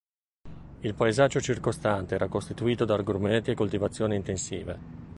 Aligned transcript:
Il 0.79 0.95
paesaggio 0.95 1.39
circostante 1.39 2.15
era 2.15 2.27
costituito 2.27 2.85
da 2.85 2.95
agrumeti 2.95 3.51
e 3.51 3.53
coltivazioni 3.53 4.15
intensive. 4.15 4.79